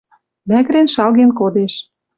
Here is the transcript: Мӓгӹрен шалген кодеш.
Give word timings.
Мӓгӹрен 0.49 0.87
шалген 0.93 1.31
кодеш. 1.39 1.73